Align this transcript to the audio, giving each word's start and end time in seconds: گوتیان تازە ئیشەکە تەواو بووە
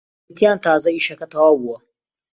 گوتیان 0.27 0.57
تازە 0.65 0.89
ئیشەکە 0.93 1.25
تەواو 1.31 1.59
بووە 1.61 1.77